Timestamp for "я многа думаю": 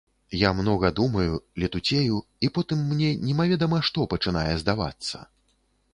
0.43-1.33